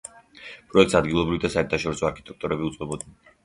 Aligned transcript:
პროექტს 0.71 0.97
ადგილობრივი 1.01 1.39
და 1.45 1.53
საერთაშორისო 1.59 2.11
არქიტექტორები 2.13 2.69
უძღვებოდნენ. 2.73 3.25